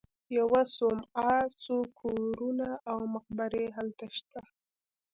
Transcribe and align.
یوه 0.37 0.61
صومعه، 0.75 1.29
څو 1.63 1.77
کورونه 2.01 2.67
او 2.91 2.99
مقبرې 3.13 3.65
هلته 3.75 4.05
شته. 4.17 4.41